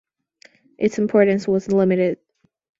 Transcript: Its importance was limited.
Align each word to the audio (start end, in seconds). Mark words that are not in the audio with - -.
Its 0.79 0.97
importance 0.97 1.47
was 1.47 1.71
limited. 1.71 2.17